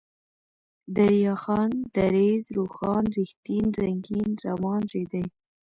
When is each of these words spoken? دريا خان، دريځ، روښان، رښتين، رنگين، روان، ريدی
دريا 0.95 1.33
خان، 1.43 1.71
دريځ، 1.97 2.43
روښان، 2.57 3.03
رښتين، 3.17 3.65
رنگين، 3.81 4.29
روان، 4.47 4.81
ريدی 4.93 5.25